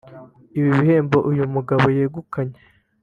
[0.57, 2.57] Ibi bihembo uyu mugabo yegukanye